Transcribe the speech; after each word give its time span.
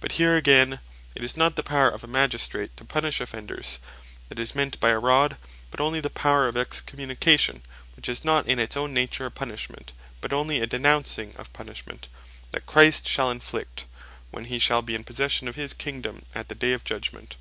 But 0.00 0.12
here 0.12 0.38
again, 0.38 0.80
it 1.14 1.22
is 1.22 1.36
not 1.36 1.54
the 1.54 1.62
Power 1.62 1.90
of 1.90 2.02
a 2.02 2.06
Magistrate 2.06 2.74
to 2.78 2.84
punish 2.86 3.20
offenders, 3.20 3.78
that 4.30 4.38
is 4.38 4.54
meant 4.54 4.80
by 4.80 4.88
a 4.88 4.98
Rod; 4.98 5.36
but 5.70 5.80
onely 5.80 6.00
the 6.00 6.08
Power 6.08 6.48
of 6.48 6.56
Excommunication, 6.56 7.62
which 7.94 8.08
is 8.08 8.24
not 8.24 8.46
in 8.46 8.58
its 8.58 8.74
owne 8.74 8.94
nature 8.94 9.26
a 9.26 9.30
Punishment, 9.30 9.92
but 10.22 10.32
onely 10.32 10.60
a 10.62 10.66
Denouncing 10.66 11.36
of 11.36 11.52
punishment, 11.52 12.08
that 12.52 12.64
Christ 12.64 13.06
shall 13.06 13.30
inflict, 13.30 13.84
when 14.30 14.46
he 14.46 14.58
shall 14.58 14.80
be 14.80 14.94
in 14.94 15.04
possession 15.04 15.46
of 15.46 15.56
his 15.56 15.74
Kingdome, 15.74 16.24
at 16.34 16.48
the 16.48 16.54
day 16.54 16.72
of 16.72 16.82
Judgment. 16.82 17.36